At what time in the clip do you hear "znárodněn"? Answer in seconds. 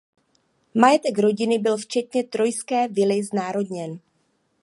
3.23-3.99